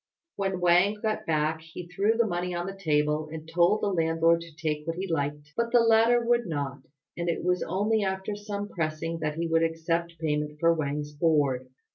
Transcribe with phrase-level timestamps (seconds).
[0.35, 4.41] When Wang got back he threw the money on the table and told the landlord
[4.41, 6.79] to take what he liked; but the latter would not,
[7.15, 11.69] and it was only after some pressing that he would accept payment for Wang's board.